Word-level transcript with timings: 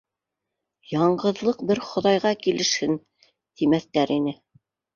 -Яңғыҙлыҡ 0.93 1.61
бер 1.73 1.83
Хоҙайға 1.91 2.33
килешһен, 2.47 2.99
тимәҫтәр 3.25 4.19
ине... 4.21 4.39